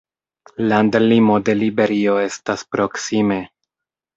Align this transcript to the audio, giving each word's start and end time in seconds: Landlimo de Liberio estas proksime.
Landlimo 0.71 1.35
de 1.49 1.55
Liberio 1.59 2.17
estas 2.25 2.65
proksime. 2.77 3.39